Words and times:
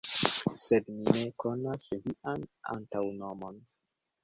Sed 0.63 0.89
mi 0.93 1.13
ne 1.17 1.25
konas 1.43 1.85
vian 2.07 2.49
antaŭnomon. 2.79 3.63